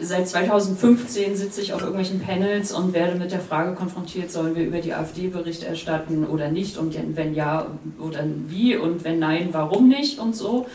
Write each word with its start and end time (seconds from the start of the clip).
seit 0.00 0.28
2015 0.28 1.36
sitze 1.36 1.60
ich 1.60 1.72
auf 1.72 1.80
irgendwelchen 1.80 2.20
Panels 2.20 2.72
und 2.72 2.92
werde 2.92 3.18
mit 3.18 3.32
der 3.32 3.40
Frage 3.40 3.74
konfrontiert, 3.74 4.30
sollen 4.30 4.54
wir 4.56 4.64
über 4.64 4.78
die 4.78 4.94
AfD 4.94 5.28
Bericht 5.28 5.62
erstatten 5.62 6.26
oder 6.26 6.50
nicht 6.50 6.78
und 6.78 6.96
wenn 7.16 7.34
ja 7.34 7.66
oder 7.98 8.24
wie 8.46 8.76
und 8.76 9.04
wenn 9.04 9.18
nein, 9.18 9.48
warum 9.52 9.88
nicht 9.88 10.18
und 10.18 10.34
so. 10.34 10.66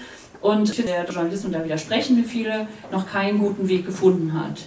Und 0.42 0.78
der 0.78 1.06
Journalismus, 1.06 1.52
da 1.52 1.64
widersprechen 1.64 2.18
mir 2.18 2.24
viele, 2.24 2.68
noch 2.92 3.10
keinen 3.10 3.40
guten 3.40 3.68
Weg 3.68 3.86
gefunden 3.86 4.34
hat. 4.34 4.62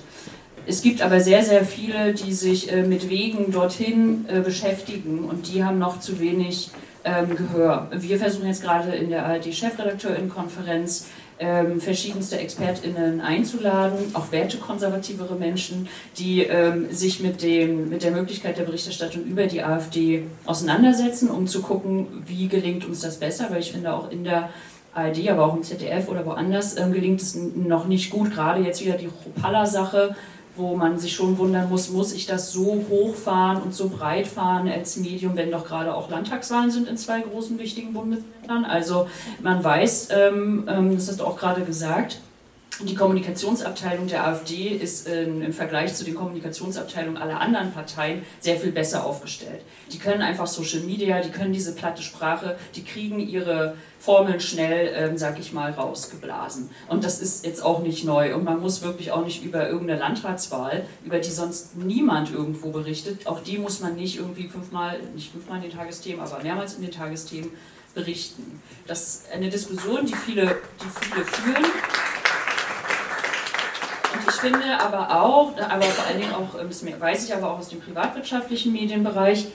Es 0.66 0.82
gibt 0.82 1.00
aber 1.02 1.20
sehr, 1.20 1.42
sehr 1.42 1.64
viele, 1.64 2.12
die 2.12 2.32
sich 2.32 2.70
äh, 2.70 2.82
mit 2.82 3.08
Wegen 3.08 3.52
dorthin 3.52 4.26
äh, 4.28 4.40
beschäftigen 4.40 5.24
und 5.24 5.52
die 5.52 5.64
haben 5.64 5.78
noch 5.78 6.00
zu 6.00 6.20
wenig 6.20 6.70
ähm, 7.04 7.36
Gehör. 7.36 7.88
Wir 7.92 8.18
versuchen 8.18 8.48
jetzt 8.48 8.62
gerade 8.62 8.90
in 8.90 9.08
der 9.08 9.24
ARD-Chefredakteurin-Konferenz 9.24 11.06
ähm, 11.40 11.80
verschiedenste 11.80 12.38
ExpertInnen 12.38 13.20
einzuladen, 13.20 14.14
auch 14.14 14.32
wertekonservativere 14.32 15.36
Menschen, 15.36 15.88
die 16.18 16.42
ähm, 16.42 16.92
sich 16.92 17.20
mit, 17.20 17.42
dem, 17.42 17.88
mit 17.88 18.02
der 18.02 18.10
Möglichkeit 18.10 18.58
der 18.58 18.64
Berichterstattung 18.64 19.24
über 19.24 19.46
die 19.46 19.62
AfD 19.62 20.24
auseinandersetzen, 20.46 21.30
um 21.30 21.46
zu 21.46 21.62
gucken, 21.62 22.06
wie 22.26 22.48
gelingt 22.48 22.84
uns 22.84 23.00
das 23.00 23.18
besser, 23.18 23.46
weil 23.50 23.60
ich 23.60 23.72
finde 23.72 23.92
auch 23.92 24.10
in 24.10 24.24
der 24.24 24.50
ARD, 24.94 25.28
aber 25.28 25.46
auch 25.46 25.54
im 25.54 25.62
ZDF 25.62 26.08
oder 26.08 26.26
woanders 26.26 26.76
ähm, 26.76 26.92
gelingt 26.92 27.20
es 27.20 27.34
noch 27.34 27.86
nicht 27.86 28.10
gut, 28.10 28.32
gerade 28.32 28.62
jetzt 28.62 28.84
wieder 28.84 28.96
die 28.96 29.08
Chopalla-Sache, 29.08 30.16
wo 30.58 30.76
man 30.76 30.98
sich 30.98 31.14
schon 31.14 31.38
wundern 31.38 31.68
muss, 31.68 31.90
muss 31.90 32.12
ich 32.12 32.26
das 32.26 32.52
so 32.52 32.84
hochfahren 32.90 33.62
und 33.62 33.74
so 33.74 33.88
breit 33.88 34.26
fahren 34.26 34.68
als 34.68 34.96
Medium, 34.96 35.36
wenn 35.36 35.50
doch 35.50 35.64
gerade 35.64 35.94
auch 35.94 36.10
Landtagswahlen 36.10 36.70
sind 36.70 36.88
in 36.88 36.96
zwei 36.96 37.20
großen 37.20 37.58
wichtigen 37.58 37.92
Bundesländern. 37.92 38.64
Also 38.64 39.08
man 39.42 39.62
weiß, 39.62 40.08
ähm, 40.12 40.68
ähm, 40.68 40.94
das 40.94 41.08
hast 41.08 41.20
du 41.20 41.24
auch 41.24 41.36
gerade 41.36 41.62
gesagt, 41.62 42.20
die 42.80 42.94
Kommunikationsabteilung 42.94 44.06
der 44.06 44.26
AfD 44.26 44.68
ist 44.68 45.08
in, 45.08 45.42
im 45.42 45.52
Vergleich 45.52 45.94
zu 45.94 46.04
den 46.04 46.14
Kommunikationsabteilungen 46.14 47.20
aller 47.20 47.40
anderen 47.40 47.72
Parteien 47.72 48.22
sehr 48.38 48.56
viel 48.56 48.70
besser 48.70 49.04
aufgestellt. 49.04 49.62
Die 49.92 49.98
können 49.98 50.22
einfach 50.22 50.46
Social 50.46 50.80
Media, 50.80 51.20
die 51.20 51.30
können 51.30 51.52
diese 51.52 51.74
platte 51.74 52.02
Sprache, 52.02 52.56
die 52.76 52.84
kriegen 52.84 53.18
ihre 53.18 53.74
Formeln 53.98 54.38
schnell, 54.38 54.92
ähm, 54.94 55.18
sag 55.18 55.40
ich 55.40 55.52
mal, 55.52 55.72
rausgeblasen. 55.72 56.70
Und 56.86 57.02
das 57.02 57.20
ist 57.20 57.44
jetzt 57.44 57.64
auch 57.64 57.80
nicht 57.80 58.04
neu. 58.04 58.34
Und 58.36 58.44
man 58.44 58.60
muss 58.60 58.82
wirklich 58.82 59.10
auch 59.10 59.24
nicht 59.24 59.42
über 59.44 59.68
irgendeine 59.68 59.98
Landratswahl, 59.98 60.84
über 61.04 61.18
die 61.18 61.30
sonst 61.30 61.76
niemand 61.76 62.32
irgendwo 62.32 62.70
berichtet, 62.70 63.26
auch 63.26 63.40
die 63.40 63.58
muss 63.58 63.80
man 63.80 63.96
nicht 63.96 64.18
irgendwie 64.18 64.46
fünfmal, 64.46 65.00
nicht 65.14 65.32
fünfmal 65.32 65.56
in 65.56 65.70
den 65.70 65.76
Tagesthemen, 65.76 66.20
aber 66.20 66.42
mehrmals 66.44 66.74
in 66.74 66.82
den 66.82 66.92
Tagesthemen 66.92 67.50
berichten. 67.94 68.62
Das 68.86 69.02
ist 69.02 69.32
eine 69.32 69.48
Diskussion, 69.48 70.06
die 70.06 70.14
viele, 70.14 70.56
die 70.80 71.04
viele 71.04 71.24
führen. 71.24 71.64
Ich 74.28 74.34
finde 74.34 74.78
aber 74.80 75.22
auch, 75.22 75.52
aber 75.58 75.82
vor 75.82 76.06
allen 76.06 76.20
Dingen 76.20 76.34
auch, 76.34 76.58
das 76.60 76.84
weiß 77.00 77.24
ich 77.24 77.34
aber 77.34 77.50
auch 77.50 77.58
aus 77.58 77.68
dem 77.68 77.80
privatwirtschaftlichen 77.80 78.72
Medienbereich, 78.72 79.46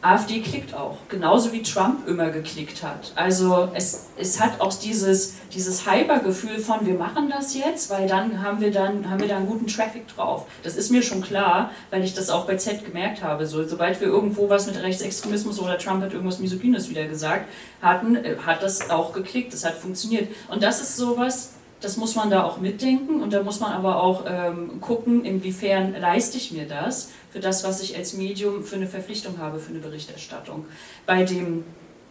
AfD 0.00 0.40
klickt 0.42 0.74
auch, 0.74 0.96
genauso 1.08 1.52
wie 1.52 1.60
Trump 1.62 2.06
immer 2.06 2.30
geklickt 2.30 2.84
hat. 2.84 3.12
Also 3.16 3.68
es, 3.74 4.06
es 4.16 4.40
hat 4.40 4.60
auch 4.60 4.72
dieses, 4.72 5.34
dieses 5.52 5.90
Hypergefühl 5.90 6.60
von, 6.60 6.86
wir 6.86 6.94
machen 6.94 7.28
das 7.28 7.56
jetzt, 7.56 7.90
weil 7.90 8.06
dann 8.06 8.40
haben 8.40 8.60
wir 8.60 8.70
dann 8.70 9.10
haben 9.10 9.20
wir 9.20 9.26
da 9.26 9.38
einen 9.38 9.48
guten 9.48 9.66
Traffic 9.66 10.06
drauf. 10.06 10.46
Das 10.62 10.76
ist 10.76 10.92
mir 10.92 11.02
schon 11.02 11.20
klar, 11.20 11.72
weil 11.90 12.04
ich 12.04 12.14
das 12.14 12.30
auch 12.30 12.46
bei 12.46 12.56
Z 12.56 12.84
gemerkt 12.84 13.24
habe. 13.24 13.44
So, 13.46 13.66
sobald 13.66 14.00
wir 14.00 14.06
irgendwo 14.06 14.48
was 14.48 14.68
mit 14.68 14.80
Rechtsextremismus 14.80 15.58
oder 15.58 15.78
Trump 15.78 16.00
hat 16.04 16.12
irgendwas 16.12 16.38
Misogynes 16.38 16.88
wieder 16.88 17.06
gesagt 17.06 17.48
hatten, 17.82 18.14
äh, 18.14 18.36
hat 18.46 18.62
das 18.62 18.90
auch 18.90 19.12
geklickt, 19.12 19.52
das 19.52 19.64
hat 19.64 19.74
funktioniert. 19.74 20.28
Und 20.48 20.62
das 20.62 20.80
ist 20.80 20.96
sowas, 20.96 21.54
das 21.80 21.96
muss 21.96 22.14
man 22.16 22.30
da 22.30 22.44
auch 22.44 22.58
mitdenken 22.58 23.22
und 23.22 23.32
da 23.32 23.42
muss 23.42 23.60
man 23.60 23.72
aber 23.72 24.02
auch 24.02 24.24
ähm, 24.28 24.80
gucken, 24.80 25.24
inwiefern 25.24 25.94
leiste 25.98 26.36
ich 26.36 26.52
mir 26.52 26.66
das 26.66 27.10
für 27.30 27.40
das, 27.40 27.64
was 27.64 27.80
ich 27.82 27.96
als 27.96 28.14
Medium 28.14 28.64
für 28.64 28.76
eine 28.76 28.86
Verpflichtung 28.86 29.38
habe, 29.38 29.58
für 29.58 29.70
eine 29.70 29.80
Berichterstattung. 29.80 30.66
Bei 31.06 31.24
dem 31.24 31.64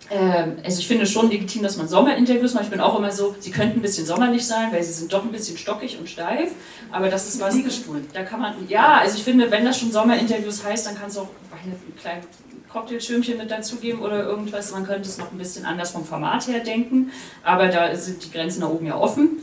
ähm, 0.10 0.58
also 0.64 0.80
ich 0.80 0.88
finde 0.88 1.04
es 1.04 1.12
schon 1.12 1.30
legitim, 1.30 1.64
dass 1.64 1.78
man 1.78 1.88
Sommerinterviews 1.88 2.54
macht. 2.54 2.66
Ich 2.66 2.70
bin 2.70 2.80
auch 2.80 2.98
immer 2.98 3.12
so, 3.12 3.36
sie 3.40 3.52
könnten 3.52 3.80
ein 3.80 3.82
bisschen 3.82 4.06
sommerlich 4.06 4.46
sein, 4.46 4.72
weil 4.72 4.84
sie 4.84 4.94
sind 4.94 5.12
doch 5.12 5.24
ein 5.24 5.32
bisschen 5.32 5.58
stockig 5.58 5.98
und 6.00 6.10
steif. 6.10 6.52
Aber 6.92 7.10
das 7.10 7.28
ist 7.28 7.42
was. 7.42 7.56
Liegestuhl. 7.56 8.02
Da 8.14 8.24
kann 8.24 8.40
man, 8.40 8.54
ja, 8.70 9.00
also 9.00 9.18
ich 9.18 9.24
finde, 9.24 9.52
wenn 9.52 9.66
das 9.66 9.80
schon 9.80 9.92
Sommerinterviews 9.92 10.64
heißt, 10.64 10.88
dann 10.88 10.96
kannst 10.96 11.18
du 11.18 11.22
auch 11.22 11.30
ein 11.52 11.96
kleines 12.00 12.26
Cocktailschirmchen 12.72 13.38
mit 13.38 13.52
dazugeben 13.52 14.02
oder 14.02 14.24
irgendwas. 14.24 14.72
Man 14.72 14.86
könnte 14.86 15.10
es 15.10 15.18
noch 15.18 15.32
ein 15.32 15.38
bisschen 15.38 15.66
anders 15.66 15.92
vom 15.92 16.06
Format 16.06 16.48
her 16.48 16.60
denken. 16.60 17.12
Aber 17.44 17.68
da 17.68 17.94
sind 17.96 18.24
die 18.24 18.32
Grenzen 18.32 18.62
da 18.62 18.68
oben 18.68 18.86
ja 18.86 18.98
offen. 18.98 19.42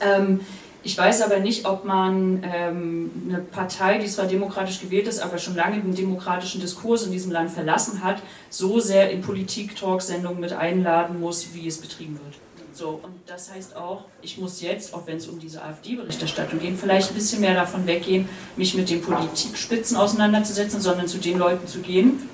Ähm, 0.00 0.40
ich 0.82 0.96
weiß 0.96 1.22
aber 1.22 1.40
nicht, 1.40 1.66
ob 1.66 1.84
man 1.84 2.42
ähm, 2.42 3.10
eine 3.28 3.38
Partei, 3.38 3.98
die 3.98 4.06
zwar 4.06 4.26
demokratisch 4.26 4.80
gewählt 4.80 5.06
ist, 5.06 5.20
aber 5.20 5.36
schon 5.36 5.54
lange 5.54 5.78
den 5.80 5.94
demokratischen 5.94 6.60
Diskurs 6.60 7.04
in 7.04 7.12
diesem 7.12 7.32
Land 7.32 7.50
verlassen 7.50 8.02
hat, 8.02 8.22
so 8.48 8.80
sehr 8.80 9.10
in 9.10 9.20
Politik-Talk-Sendungen 9.20 10.40
mit 10.40 10.54
einladen 10.54 11.20
muss, 11.20 11.52
wie 11.52 11.66
es 11.66 11.78
betrieben 11.78 12.18
wird. 12.24 12.36
So, 12.72 13.00
und 13.02 13.12
das 13.26 13.52
heißt 13.52 13.76
auch, 13.76 14.04
ich 14.22 14.38
muss 14.38 14.62
jetzt, 14.62 14.94
auch 14.94 15.06
wenn 15.06 15.18
es 15.18 15.26
um 15.26 15.38
diese 15.38 15.62
AfD-Berichterstattung 15.62 16.60
geht, 16.60 16.78
vielleicht 16.78 17.10
ein 17.10 17.14
bisschen 17.14 17.42
mehr 17.42 17.54
davon 17.54 17.86
weggehen, 17.86 18.26
mich 18.56 18.74
mit 18.74 18.88
den 18.88 19.02
Politikspitzen 19.02 19.98
auseinanderzusetzen, 19.98 20.80
sondern 20.80 21.06
zu 21.06 21.18
den 21.18 21.36
Leuten 21.36 21.66
zu 21.66 21.80
gehen, 21.80 22.26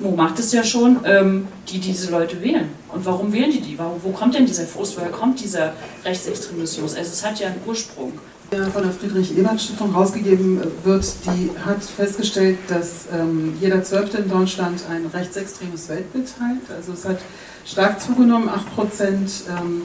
Mo 0.00 0.12
macht 0.12 0.38
es 0.38 0.52
ja 0.52 0.64
schon, 0.64 1.00
ähm, 1.04 1.46
die 1.68 1.78
diese 1.78 2.10
Leute 2.10 2.40
wählen. 2.42 2.70
Und 2.88 3.04
warum 3.04 3.32
wählen 3.32 3.50
die 3.50 3.60
die? 3.60 3.78
Warum, 3.78 4.02
wo 4.02 4.10
kommt 4.10 4.34
denn 4.34 4.46
dieser 4.46 4.64
Frust? 4.64 4.96
Woher 4.96 5.10
kommt 5.10 5.40
dieser 5.40 5.74
Rechtsextremismus? 6.04 6.96
Also 6.96 7.10
es 7.10 7.24
hat 7.24 7.38
ja 7.38 7.48
einen 7.48 7.60
Ursprung. 7.66 8.12
Der 8.50 8.66
von 8.66 8.82
der 8.82 8.90
Friedrich-Ebert-Stiftung 8.90 9.94
rausgegeben 9.94 10.60
wird, 10.82 11.04
die 11.24 11.50
hat 11.64 11.84
festgestellt, 11.84 12.58
dass 12.66 13.06
ähm, 13.12 13.54
jeder 13.60 13.84
Zwölfte 13.84 14.18
in 14.18 14.28
Deutschland 14.28 14.82
ein 14.90 15.06
rechtsextremes 15.06 15.88
Weltbild 15.88 16.26
teilt. 16.36 16.76
Also 16.76 16.92
es 16.92 17.04
hat 17.04 17.20
stark 17.64 18.00
zugenommen, 18.00 18.48
8 18.48 18.74
Prozent 18.74 19.30
ähm, 19.48 19.82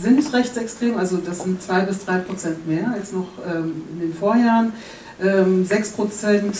sind 0.00 0.32
rechtsextrem, 0.32 0.96
also 0.96 1.18
das 1.18 1.42
sind 1.42 1.62
2 1.62 1.80
bis 1.82 2.04
3 2.04 2.18
Prozent 2.18 2.66
mehr 2.66 2.90
als 2.92 3.12
noch 3.12 3.28
ähm, 3.46 3.82
in 3.92 4.00
den 4.00 4.14
Vorjahren. 4.14 4.72
6% 5.20 6.34
ähm, 6.34 6.52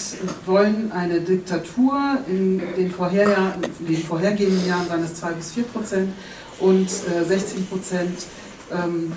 wollen 0.47 0.93
eine 0.93 1.20
Diktatur, 1.20 2.19
in 2.28 2.62
den, 2.76 2.92
Vorherjahr, 2.92 3.54
in 3.81 3.87
den 3.87 4.03
vorhergehenden 4.04 4.66
Jahren 4.66 4.88
waren 4.88 5.03
es 5.03 5.15
2 5.15 5.32
bis 5.32 5.53
4% 5.53 6.06
und 6.60 6.88
16 6.88 7.59
äh, 7.59 8.04
ähm, 8.72 9.12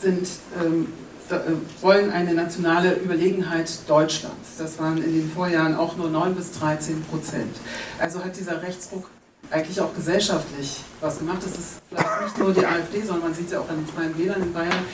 sind, 0.00 0.28
ähm, 0.60 0.88
äh, 1.30 1.82
wollen 1.82 2.10
eine 2.10 2.34
nationale 2.34 2.94
Überlegenheit 2.94 3.70
Deutschlands. 3.86 4.56
Das 4.58 4.78
waren 4.78 4.98
in 4.98 5.12
den 5.12 5.30
Vorjahren 5.30 5.76
auch 5.76 5.96
nur 5.96 6.10
9 6.10 6.34
bis 6.34 6.52
13 6.52 7.02
Prozent. 7.02 7.54
Also 8.00 8.24
hat 8.24 8.36
dieser 8.36 8.62
Rechtsruck 8.62 9.08
eigentlich 9.50 9.80
auch 9.80 9.94
gesellschaftlich 9.94 10.80
was 11.00 11.18
gemacht. 11.18 11.38
Das 11.42 11.52
ist 11.52 11.80
vielleicht 11.88 12.22
nicht 12.22 12.38
nur 12.38 12.52
die 12.52 12.66
AfD, 12.66 13.00
sondern 13.00 13.28
man 13.28 13.34
sieht 13.34 13.46
es 13.46 13.52
ja 13.52 13.60
auch 13.60 13.68
an 13.68 13.76
den 13.76 13.86
Freien 13.86 14.18
Wählern 14.18 14.42
in 14.42 14.52
Bayern. 14.52 14.84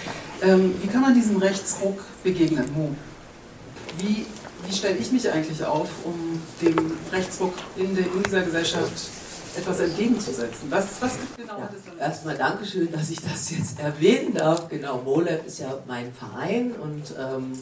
wie 0.82 0.86
kann 0.88 1.00
man 1.00 1.14
diesem 1.14 1.36
Rechtsruck 1.38 2.04
begegnen? 2.22 2.70
Mo? 2.74 2.90
wie, 3.98 4.26
wie 4.66 4.72
stelle 4.72 4.96
ich 4.96 5.12
mich 5.12 5.30
eigentlich 5.30 5.64
auf, 5.64 5.88
um 6.04 6.40
dem 6.60 6.92
Rechtsruck 7.12 7.54
in, 7.76 7.94
der, 7.94 8.06
in 8.06 8.22
dieser 8.22 8.42
Gesellschaft 8.42 8.92
etwas 9.56 9.80
entgegenzusetzen? 9.80 10.70
Was, 10.70 10.86
was 11.00 11.12
genau 11.36 11.58
ja, 11.58 11.70
das 11.72 11.84
dann? 11.84 11.98
Erstmal 11.98 12.36
Dankeschön, 12.36 12.90
dass 12.90 13.10
ich 13.10 13.20
das 13.20 13.50
jetzt 13.50 13.78
erwähnen 13.78 14.34
darf. 14.34 14.68
Genau, 14.68 15.00
MoLab 15.02 15.46
ist 15.46 15.60
ja 15.60 15.78
mein 15.86 16.12
Verein 16.12 16.72
und 16.72 17.14
ähm, 17.18 17.52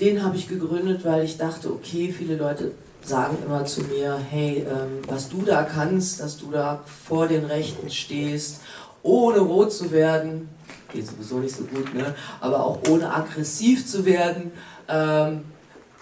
den 0.00 0.22
habe 0.22 0.36
ich 0.36 0.48
gegründet, 0.48 1.04
weil 1.04 1.24
ich 1.24 1.38
dachte, 1.38 1.72
okay, 1.72 2.14
viele 2.16 2.36
Leute 2.36 2.72
sagen 3.08 3.38
immer 3.44 3.64
zu 3.64 3.82
mir, 3.82 4.18
hey, 4.30 4.66
ähm, 4.68 5.02
was 5.08 5.28
du 5.28 5.42
da 5.42 5.62
kannst, 5.62 6.20
dass 6.20 6.36
du 6.36 6.50
da 6.50 6.80
vor 7.06 7.26
den 7.26 7.44
Rechten 7.44 7.90
stehst, 7.90 8.60
ohne 9.02 9.38
rot 9.38 9.72
zu 9.72 9.90
werden, 9.90 10.48
geht 10.92 11.06
sowieso 11.06 11.38
nicht 11.38 11.54
so 11.54 11.64
gut, 11.64 11.94
ne? 11.94 12.14
aber 12.40 12.64
auch 12.64 12.78
ohne 12.88 13.12
aggressiv 13.12 13.86
zu 13.86 14.04
werden, 14.04 14.52
ähm, 14.88 15.44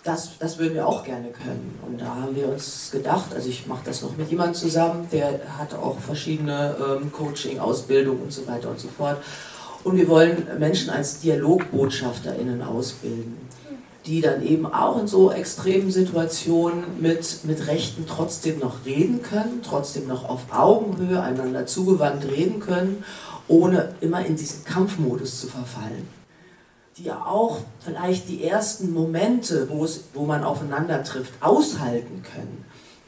das, 0.04 0.38
das 0.38 0.58
würden 0.58 0.74
wir 0.74 0.86
auch 0.86 1.04
gerne 1.04 1.30
können. 1.30 1.78
Und 1.84 2.00
da 2.00 2.06
haben 2.06 2.36
wir 2.36 2.48
uns 2.48 2.90
gedacht, 2.92 3.34
also 3.34 3.48
ich 3.48 3.66
mache 3.66 3.84
das 3.84 4.02
noch 4.02 4.16
mit 4.16 4.30
jemandem 4.30 4.54
zusammen, 4.54 5.08
der 5.10 5.40
hat 5.58 5.74
auch 5.74 5.98
verschiedene 5.98 6.76
ähm, 6.78 7.10
Coaching, 7.10 7.58
Ausbildung 7.58 8.20
und 8.22 8.32
so 8.32 8.46
weiter 8.46 8.70
und 8.70 8.78
so 8.78 8.88
fort. 8.88 9.18
Und 9.82 9.96
wir 9.96 10.08
wollen 10.08 10.46
Menschen 10.58 10.90
als 10.90 11.20
DialogbotschafterInnen 11.20 12.62
ausbilden, 12.62 13.36
die 14.06 14.20
dann 14.20 14.42
eben 14.46 14.66
auch 14.66 15.00
in 15.00 15.06
so 15.06 15.32
extremen 15.32 15.90
Situationen 15.90 17.00
mit, 17.00 17.44
mit 17.44 17.66
Rechten 17.66 18.06
trotzdem 18.06 18.60
noch 18.60 18.84
reden 18.84 19.22
können, 19.22 19.60
trotzdem 19.62 20.06
noch 20.06 20.28
auf 20.28 20.42
Augenhöhe 20.52 21.20
einander 21.20 21.66
zugewandt 21.66 22.24
reden 22.24 22.60
können, 22.60 23.04
ohne 23.48 23.94
immer 24.00 24.24
in 24.24 24.36
diesen 24.36 24.64
Kampfmodus 24.64 25.40
zu 25.40 25.48
verfallen 25.48 26.08
die 26.96 27.04
ja 27.04 27.26
auch 27.26 27.60
vielleicht 27.80 28.28
die 28.28 28.42
ersten 28.42 28.92
Momente, 28.92 29.68
wo, 29.68 29.84
es, 29.84 30.04
wo 30.14 30.24
man 30.24 30.44
aufeinander 30.44 31.02
trifft, 31.02 31.34
aushalten 31.40 32.22
können. 32.22 32.64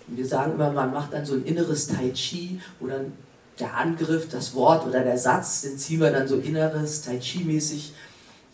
Und 0.06 0.18
wir 0.18 0.26
sagen 0.26 0.52
immer, 0.52 0.72
man 0.72 0.92
macht 0.92 1.12
dann 1.12 1.24
so 1.24 1.34
ein 1.34 1.44
inneres 1.44 1.86
Tai 1.86 2.10
Chi, 2.10 2.60
wo 2.80 2.86
dann 2.86 3.12
der 3.58 3.76
Angriff, 3.76 4.28
das 4.28 4.54
Wort 4.54 4.86
oder 4.86 5.00
der 5.00 5.18
Satz, 5.18 5.62
den 5.62 5.78
ziehen 5.78 6.00
wir 6.00 6.10
dann 6.10 6.28
so 6.28 6.36
inneres 6.36 7.02
Tai 7.02 7.18
Chi-mäßig 7.18 7.94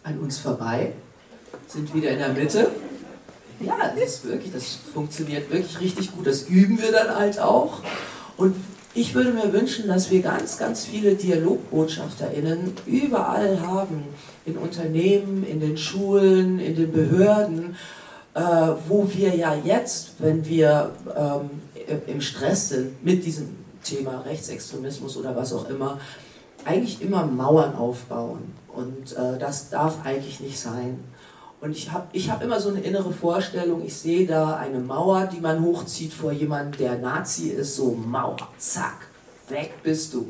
an 0.05 0.19
uns 0.19 0.39
vorbei. 0.39 0.93
Sind 1.67 1.95
wieder 1.95 2.11
in 2.11 2.19
der 2.19 2.31
Mitte. 2.31 2.71
Ja, 3.61 3.93
das 3.95 4.17
ist 4.17 4.25
wirklich, 4.29 4.53
das 4.53 4.79
funktioniert 4.93 5.51
wirklich 5.51 5.81
richtig 5.81 6.13
gut. 6.13 6.27
Das 6.27 6.43
üben 6.43 6.81
wir 6.81 6.93
dann 6.93 7.15
halt 7.15 7.39
auch. 7.39 7.81
Und 8.37 8.57
ich 8.95 9.15
würde 9.15 9.33
mir 9.33 9.53
wünschen, 9.53 9.89
dass 9.89 10.11
wir 10.11 10.23
ganz, 10.23 10.59
ganz 10.59 10.85
viele 10.85 11.15
DialogbotschafterInnen 11.15 12.75
überall 12.87 13.61
haben. 13.61 14.05
In 14.45 14.57
Unternehmen, 14.57 15.45
in 15.45 15.61
den 15.61 15.77
Schulen, 15.77 16.59
in 16.59 16.77
den 16.77 16.93
Behörden, 16.93 17.77
äh, 18.35 18.41
wo 18.89 19.09
wir 19.13 19.35
ja 19.35 19.55
jetzt, 19.55 20.15
wenn 20.19 20.47
wir 20.47 20.93
ähm, 21.17 21.51
im 22.07 22.21
Stress 22.21 22.71
sind 22.71 23.05
mit 23.05 23.25
diesem 23.25 23.57
Thema 23.83 24.21
Rechtsextremismus 24.21 25.17
oder 25.17 25.35
was 25.37 25.53
auch 25.53 25.69
immer, 25.69 25.99
eigentlich 26.65 27.03
immer 27.03 27.27
Mauern 27.27 27.75
aufbauen. 27.75 28.53
Und 28.69 29.13
äh, 29.13 29.39
das 29.39 29.71
darf 29.71 30.05
eigentlich 30.05 30.41
nicht 30.41 30.59
sein. 30.59 30.99
Und 31.65 31.71
ich 31.71 31.91
habe 31.91 32.09
ich 32.13 32.29
hab 32.29 32.43
immer 32.45 32.61
so 32.61 32.69
eine 32.69 32.81
innere 32.81 33.11
Vorstellung, 33.11 33.83
ich 33.87 33.97
sehe 33.97 34.27
da 34.27 34.57
eine 34.57 34.81
Mauer, 34.81 35.31
die 35.33 35.41
man 35.41 35.65
hochzieht 35.65 36.13
vor 36.13 36.31
jemandem, 36.31 36.79
der 36.79 36.99
Nazi 36.99 37.49
ist, 37.49 37.77
so 37.77 37.93
Mauer, 37.93 38.37
zack, 38.59 39.09
weg 39.49 39.73
bist 39.83 40.13
du. 40.13 40.27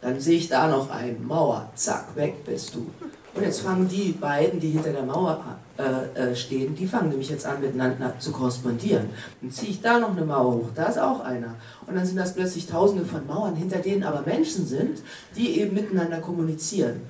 Dann 0.00 0.18
sehe 0.18 0.38
ich 0.38 0.48
da 0.48 0.66
noch 0.66 0.90
eine 0.90 1.16
Mauer, 1.20 1.70
zack, 1.76 2.16
weg 2.16 2.44
bist 2.44 2.74
du. 2.74 2.90
Und 3.32 3.44
jetzt 3.44 3.60
fangen 3.60 3.88
die 3.88 4.10
beiden, 4.10 4.58
die 4.58 4.70
hinter 4.70 4.90
der 4.90 5.04
Mauer 5.04 5.40
äh, 5.78 6.32
äh, 6.32 6.34
stehen, 6.34 6.74
die 6.74 6.88
fangen 6.88 7.10
nämlich 7.10 7.30
jetzt 7.30 7.46
an 7.46 7.60
miteinander 7.60 8.18
zu 8.18 8.32
korrespondieren. 8.32 9.08
Dann 9.40 9.52
ziehe 9.52 9.70
ich 9.70 9.80
da 9.80 10.00
noch 10.00 10.16
eine 10.16 10.24
Mauer 10.24 10.54
hoch, 10.54 10.70
da 10.74 10.86
ist 10.86 10.98
auch 10.98 11.20
einer. 11.20 11.54
Und 11.86 11.94
dann 11.94 12.04
sind 12.04 12.16
das 12.16 12.34
plötzlich 12.34 12.66
tausende 12.66 13.04
von 13.04 13.24
Mauern, 13.24 13.54
hinter 13.54 13.78
denen 13.78 14.02
aber 14.02 14.22
Menschen 14.22 14.66
sind, 14.66 14.98
die 15.36 15.60
eben 15.60 15.74
miteinander 15.74 16.18
kommunizieren. 16.18 17.02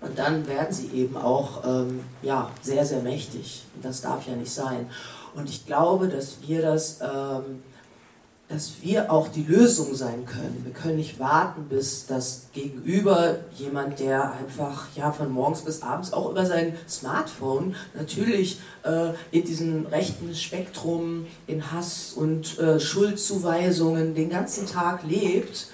Und 0.00 0.18
dann 0.18 0.46
werden 0.48 0.72
sie 0.72 0.88
eben 0.94 1.16
auch 1.16 1.62
ähm, 1.64 2.00
ja, 2.22 2.50
sehr, 2.62 2.84
sehr 2.86 3.02
mächtig. 3.02 3.64
Und 3.74 3.84
das 3.84 4.00
darf 4.00 4.26
ja 4.26 4.34
nicht 4.34 4.52
sein. 4.52 4.88
Und 5.34 5.48
ich 5.48 5.66
glaube, 5.66 6.08
dass 6.08 6.38
wir 6.46 6.62
das, 6.62 7.00
ähm, 7.02 7.62
dass 8.48 8.82
wir 8.82 9.12
auch 9.12 9.28
die 9.28 9.44
Lösung 9.44 9.94
sein 9.94 10.24
können. 10.24 10.62
Wir 10.64 10.72
können 10.72 10.96
nicht 10.96 11.20
warten, 11.20 11.66
bis 11.68 12.06
das 12.06 12.46
Gegenüber, 12.52 13.36
jemand, 13.56 14.00
der 14.00 14.32
einfach 14.32 14.88
ja, 14.96 15.12
von 15.12 15.30
morgens 15.30 15.60
bis 15.60 15.82
abends 15.82 16.12
auch 16.12 16.30
über 16.30 16.44
sein 16.46 16.74
Smartphone 16.88 17.76
natürlich 17.94 18.58
äh, 18.82 19.10
in 19.30 19.44
diesem 19.44 19.86
rechten 19.86 20.34
Spektrum, 20.34 21.26
in 21.46 21.70
Hass 21.70 22.14
und 22.14 22.58
äh, 22.58 22.80
Schuldzuweisungen 22.80 24.14
den 24.14 24.30
ganzen 24.30 24.66
Tag 24.66 25.04
lebt, 25.04 25.68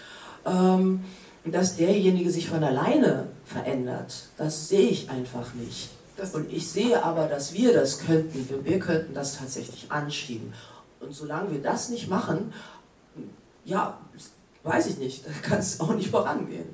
ähm, 0.44 1.04
dass 1.52 1.76
derjenige 1.76 2.30
sich 2.30 2.48
von 2.48 2.62
alleine 2.62 3.28
verändert. 3.44 4.28
Das 4.36 4.68
sehe 4.68 4.88
ich 4.88 5.10
einfach 5.10 5.54
nicht. 5.54 5.90
Und 6.32 6.52
ich 6.52 6.68
sehe 6.68 7.02
aber, 7.02 7.26
dass 7.26 7.52
wir 7.52 7.74
das 7.74 7.98
könnten. 7.98 8.48
Wir 8.64 8.78
könnten 8.78 9.14
das 9.14 9.38
tatsächlich 9.38 9.90
anschieben. 9.90 10.52
Und 11.00 11.14
solange 11.14 11.52
wir 11.52 11.62
das 11.62 11.90
nicht 11.90 12.08
machen, 12.08 12.52
ja, 13.64 13.98
weiß 14.62 14.86
ich 14.86 14.98
nicht, 14.98 15.26
da 15.26 15.32
kann 15.42 15.58
es 15.58 15.80
auch 15.80 15.94
nicht 15.94 16.10
vorangehen. 16.10 16.66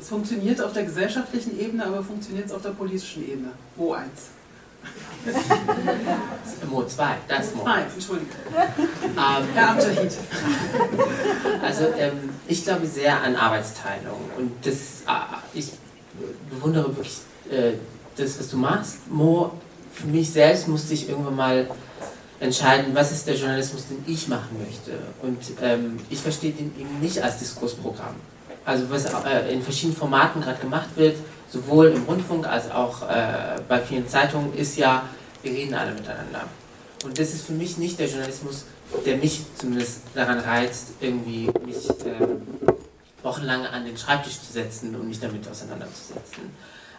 Es 0.00 0.08
funktioniert 0.08 0.60
auf 0.60 0.72
der 0.72 0.84
gesellschaftlichen 0.84 1.58
Ebene, 1.60 1.86
aber 1.86 2.02
funktioniert 2.02 2.46
es 2.46 2.52
auf 2.52 2.62
der 2.62 2.70
politischen 2.70 3.28
Ebene? 3.28 3.50
Wo 3.76 3.92
eins? 3.92 4.30
Mo 6.68 6.84
2, 6.84 7.14
das 7.28 7.46
ist 7.46 7.56
Mo. 7.56 7.62
2, 7.62 7.82
Entschuldigung. 7.94 8.36
Ähm. 8.54 8.88
Also 11.62 11.84
ähm, 11.96 12.30
ich 12.48 12.64
glaube 12.64 12.86
sehr 12.86 13.22
an 13.22 13.36
Arbeitsteilung 13.36 14.18
und 14.36 14.66
das, 14.66 15.02
äh, 15.06 15.36
ich 15.54 15.70
bewundere 16.50 16.88
wirklich 16.88 17.18
äh, 17.50 17.74
das, 18.16 18.38
was 18.38 18.48
du 18.48 18.56
machst. 18.56 18.98
Mo, 19.08 19.52
für 19.92 20.06
mich 20.06 20.30
selbst 20.30 20.66
musste 20.66 20.94
ich 20.94 21.08
irgendwann 21.08 21.36
mal 21.36 21.70
entscheiden, 22.40 22.94
was 22.94 23.12
ist 23.12 23.28
der 23.28 23.36
Journalismus, 23.36 23.86
den 23.88 24.02
ich 24.06 24.26
machen 24.26 24.58
möchte. 24.58 24.98
Und 25.22 25.38
ähm, 25.62 26.00
ich 26.10 26.18
verstehe 26.18 26.52
den 26.52 26.72
eben 26.78 27.00
nicht 27.00 27.22
als 27.22 27.38
Diskursprogramm. 27.38 28.16
Also 28.64 28.90
was 28.90 29.04
äh, 29.04 29.52
in 29.52 29.62
verschiedenen 29.62 29.96
Formaten 29.96 30.40
gerade 30.40 30.60
gemacht 30.60 30.88
wird, 30.96 31.16
sowohl 31.52 31.88
im 31.88 32.04
Rundfunk 32.04 32.46
als 32.46 32.70
auch 32.70 33.02
äh, 33.02 33.60
bei 33.68 33.80
vielen 33.80 34.08
Zeitungen, 34.08 34.54
ist 34.54 34.76
ja, 34.76 35.02
wir 35.42 35.52
reden 35.52 35.74
alle 35.74 35.92
miteinander. 35.92 36.44
Und 37.04 37.18
das 37.18 37.34
ist 37.34 37.46
für 37.46 37.52
mich 37.52 37.76
nicht 37.76 37.98
der 37.98 38.08
Journalismus, 38.08 38.64
der 39.04 39.16
mich 39.16 39.42
zumindest 39.58 40.00
daran 40.14 40.38
reizt, 40.38 40.92
irgendwie 41.00 41.50
mich 41.64 41.90
äh, 41.90 42.26
wochenlang 43.22 43.66
an 43.66 43.84
den 43.84 43.96
Schreibtisch 43.96 44.40
zu 44.40 44.52
setzen 44.52 44.94
und 44.94 45.08
mich 45.08 45.20
damit 45.20 45.46
auseinanderzusetzen. 45.48 46.50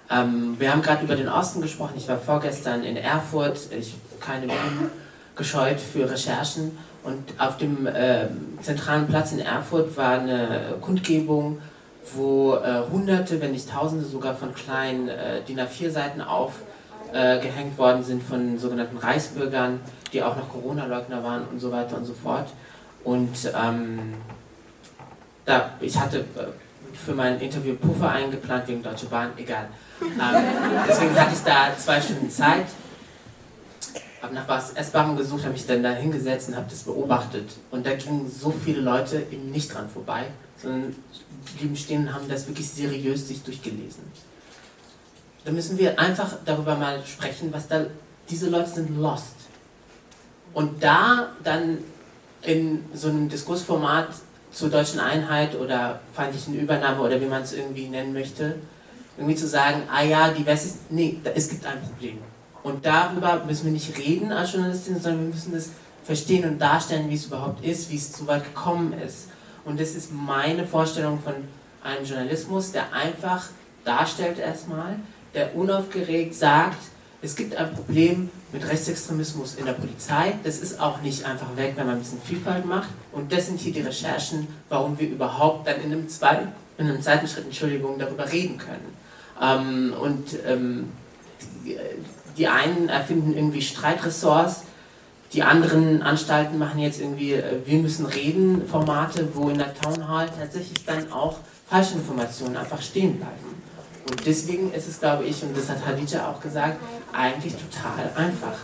Ähm, 0.09 0.55
wir 0.59 0.71
haben 0.71 0.81
gerade 0.81 1.03
über 1.03 1.15
den 1.15 1.29
Osten 1.29 1.61
gesprochen. 1.61 1.93
Ich 1.97 2.07
war 2.07 2.19
vorgestern 2.19 2.83
in 2.83 2.97
Erfurt. 2.97 3.59
Ich 3.77 3.95
keine 4.19 4.47
Mühen 4.47 4.91
gescheut 5.35 5.79
für 5.79 6.09
Recherchen. 6.09 6.77
Und 7.03 7.33
auf 7.37 7.57
dem 7.57 7.85
äh, 7.85 8.27
zentralen 8.61 9.07
Platz 9.07 9.31
in 9.31 9.39
Erfurt 9.39 9.97
war 9.97 10.19
eine 10.19 10.75
Kundgebung, 10.79 11.61
wo 12.15 12.55
äh, 12.55 12.81
Hunderte, 12.91 13.41
wenn 13.41 13.51
nicht 13.51 13.69
Tausende 13.69 14.05
sogar 14.05 14.35
von 14.35 14.53
kleinen 14.53 15.07
äh, 15.09 15.41
DIN 15.47 15.59
A4-Seiten 15.59 16.21
aufgehängt 16.21 17.77
worden 17.77 18.03
sind 18.03 18.23
von 18.23 18.57
sogenannten 18.57 18.97
Reichsbürgern, 18.97 19.79
die 20.11 20.23
auch 20.23 20.35
noch 20.35 20.49
Corona-Leugner 20.49 21.23
waren 21.23 21.47
und 21.47 21.59
so 21.59 21.71
weiter 21.71 21.97
und 21.97 22.05
so 22.05 22.13
fort. 22.13 22.47
Und 23.03 23.35
ähm, 23.55 24.13
da, 25.45 25.71
ich 25.79 25.99
hatte 25.99 26.19
äh, 26.19 26.23
für 26.93 27.13
mein 27.13 27.39
Interview 27.39 27.75
Puffer 27.75 28.09
eingeplant 28.09 28.67
wegen 28.67 28.83
Deutsche 28.83 29.07
Bahn, 29.07 29.31
egal. 29.37 29.67
Ähm, 30.01 30.43
deswegen 30.87 31.19
hatte 31.19 31.33
ich 31.33 31.43
da 31.43 31.75
zwei 31.77 31.99
Stunden 31.99 32.29
Zeit, 32.29 32.65
habe 34.23 34.33
nach 34.33 34.47
was 34.47 34.73
Essbarem 34.73 35.17
gesucht, 35.17 35.43
habe 35.43 35.53
mich 35.53 35.67
dann 35.67 35.83
da 35.83 35.91
hingesetzt 35.91 36.47
und 36.47 36.55
habe 36.55 36.67
das 36.69 36.83
beobachtet. 36.83 37.51
Und 37.71 37.85
da 37.85 37.93
gingen 37.93 38.31
so 38.31 38.51
viele 38.51 38.79
Leute 38.79 39.17
eben 39.29 39.51
nicht 39.51 39.73
dran 39.73 39.89
vorbei, 39.89 40.27
sondern 40.57 40.95
blieben 41.57 41.75
stehen 41.75 42.07
und 42.07 42.13
haben 42.13 42.29
das 42.29 42.47
wirklich 42.47 42.69
seriös 42.69 43.27
sich 43.27 43.43
durchgelesen. 43.43 44.03
Da 45.43 45.51
müssen 45.51 45.77
wir 45.77 45.99
einfach 45.99 46.37
darüber 46.45 46.75
mal 46.75 47.05
sprechen, 47.05 47.51
was 47.51 47.67
da, 47.67 47.85
diese 48.29 48.49
Leute 48.49 48.69
sind 48.69 48.97
lost. 48.97 49.35
Und 50.53 50.81
da 50.81 51.27
dann 51.43 51.79
in 52.43 52.85
so 52.93 53.09
einem 53.09 53.27
Diskursformat 53.27 54.07
zur 54.53 54.69
deutschen 54.69 55.01
Einheit 55.01 55.55
oder 55.55 55.99
feindlichen 56.13 56.57
Übernahme 56.57 57.01
oder 57.01 57.19
wie 57.19 57.25
man 57.25 57.41
es 57.41 57.51
irgendwie 57.51 57.89
nennen 57.89 58.13
möchte, 58.13 58.55
irgendwie 59.17 59.35
zu 59.35 59.47
sagen, 59.47 59.83
ah 59.91 60.03
ja, 60.03 60.31
die 60.31 60.45
Wessis, 60.45 60.77
nee, 60.89 61.19
es 61.35 61.49
gibt 61.49 61.65
ein 61.65 61.81
Problem. 61.81 62.19
Und 62.63 62.85
darüber 62.85 63.43
müssen 63.45 63.65
wir 63.65 63.71
nicht 63.73 63.97
reden 63.97 64.31
als 64.31 64.53
Journalistin, 64.53 64.99
sondern 64.99 65.27
wir 65.27 65.33
müssen 65.33 65.51
das 65.51 65.69
verstehen 66.03 66.49
und 66.49 66.59
darstellen, 66.59 67.09
wie 67.09 67.15
es 67.15 67.25
überhaupt 67.25 67.63
ist, 67.63 67.91
wie 67.91 67.97
es 67.97 68.13
so 68.13 68.25
weit 68.27 68.43
gekommen 68.43 68.93
ist. 68.93 69.27
Und 69.65 69.79
das 69.79 69.95
ist 69.95 70.11
meine 70.11 70.65
Vorstellung 70.65 71.21
von 71.21 71.33
einem 71.83 72.05
Journalismus, 72.05 72.71
der 72.71 72.93
einfach 72.93 73.49
darstellt 73.83 74.39
erstmal, 74.39 74.97
der 75.33 75.55
unaufgeregt 75.55 76.35
sagt, 76.35 76.77
es 77.21 77.35
gibt 77.37 77.55
ein 77.55 77.73
Problem 77.73 78.29
mit 78.51 78.67
Rechtsextremismus 78.67 79.55
in 79.55 79.65
der 79.65 79.73
Polizei. 79.73 80.33
Das 80.43 80.59
ist 80.59 80.79
auch 80.79 81.01
nicht 81.01 81.25
einfach 81.25 81.55
weg, 81.55 81.73
wenn 81.75 81.85
man 81.85 81.95
ein 81.95 82.01
bisschen 82.01 82.21
Vielfalt 82.21 82.65
macht. 82.65 82.89
Und 83.13 83.31
das 83.31 83.45
sind 83.45 83.61
hier 83.61 83.71
die 83.71 83.79
Recherchen, 83.79 84.47
warum 84.67 84.99
wir 84.99 85.07
überhaupt 85.07 85.67
dann 85.67 85.79
in 85.81 85.93
einem, 85.93 86.09
zweiten, 86.09 86.49
in 86.77 86.87
einem 86.87 87.01
zweiten 87.01 87.25
Schritt, 87.25 87.45
Entschuldigung, 87.45 87.97
darüber 87.97 88.29
reden 88.29 88.57
können. 88.57 88.93
Ähm, 89.41 89.93
und 90.01 90.35
ähm, 90.45 90.89
die, 92.37 92.47
einen 92.47 92.89
erfinden 92.89 93.33
irgendwie 93.33 93.61
Streitressorts, 93.61 94.63
die 95.33 95.41
anderen 95.41 96.03
Anstalten 96.03 96.59
machen 96.59 96.79
jetzt 96.79 97.01
irgendwie 97.01 97.33
äh, 97.33 97.61
Wir 97.65 97.79
müssen 97.79 98.05
reden 98.05 98.67
Formate, 98.67 99.29
wo 99.33 99.49
in 99.49 99.57
der 99.57 99.73
Town 99.73 100.07
Hall 100.07 100.29
tatsächlich 100.37 100.85
dann 100.85 101.11
auch 101.11 101.37
Falschinformationen 101.67 102.55
einfach 102.55 102.81
stehen 102.81 103.17
bleiben. 103.17 103.63
Und 104.09 104.25
deswegen 104.25 104.71
ist 104.73 104.87
es, 104.87 104.99
glaube 104.99 105.23
ich, 105.23 105.41
und 105.43 105.57
das 105.57 105.69
hat 105.69 105.85
Hadija 105.85 106.29
auch 106.29 106.39
gesagt, 106.39 106.77
eigentlich 107.13 107.53
total 107.55 108.11
einfach. 108.15 108.57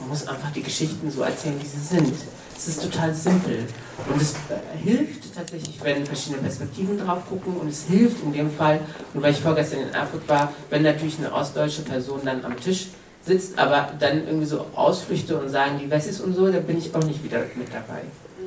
Man 0.00 0.08
muss 0.08 0.26
einfach 0.26 0.50
die 0.50 0.62
Geschichten 0.62 1.10
so 1.10 1.22
erzählen, 1.22 1.60
wie 1.60 1.66
sie 1.66 1.80
sind. 1.80 2.14
Es 2.56 2.66
ist 2.66 2.82
total 2.82 3.14
simpel. 3.14 3.66
Und 4.10 4.20
es 4.20 4.32
äh, 4.32 4.78
hilft 4.82 5.34
tatsächlich, 5.34 5.78
wenn 5.82 6.04
verschiedene 6.04 6.42
Perspektiven 6.42 6.98
drauf 6.98 7.28
gucken. 7.28 7.56
Und 7.58 7.68
es 7.68 7.84
hilft 7.84 8.24
in 8.24 8.32
dem 8.32 8.50
Fall, 8.50 8.80
nur 9.14 9.22
weil 9.22 9.32
ich 9.32 9.40
vorgestern 9.40 9.80
in 9.80 9.90
Erfurt 9.90 10.26
war, 10.28 10.52
wenn 10.70 10.82
natürlich 10.82 11.18
eine 11.18 11.32
ostdeutsche 11.32 11.82
Person 11.82 12.20
dann 12.24 12.44
am 12.44 12.58
Tisch 12.58 12.88
sitzt, 13.28 13.58
aber 13.58 13.90
dann 14.00 14.26
irgendwie 14.26 14.46
so 14.46 14.66
Ausflüchte 14.74 15.38
und 15.38 15.48
sagen, 15.48 15.78
die 15.80 15.90
Wessis 15.90 16.20
und 16.20 16.34
so, 16.34 16.50
da 16.50 16.58
bin 16.58 16.78
ich 16.78 16.94
auch 16.94 17.04
nicht 17.04 17.22
wieder 17.22 17.38
mit 17.54 17.68
dabei. 17.72 18.02